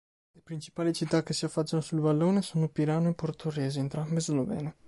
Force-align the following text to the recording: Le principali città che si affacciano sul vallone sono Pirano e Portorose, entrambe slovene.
Le 0.33 0.41
principali 0.41 0.93
città 0.93 1.21
che 1.21 1.31
si 1.31 1.45
affacciano 1.45 1.79
sul 1.79 1.99
vallone 1.99 2.41
sono 2.41 2.69
Pirano 2.69 3.09
e 3.09 3.13
Portorose, 3.13 3.77
entrambe 3.79 4.19
slovene. 4.19 4.75